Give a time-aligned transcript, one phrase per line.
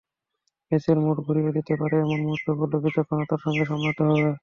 [0.71, 4.29] ম্যাচের মোড় ঘুরিয়ে দিতে পারে এমন মুহূর্তগুলো বিচক্ষণতার সঙ্গে সামলাতে হবে।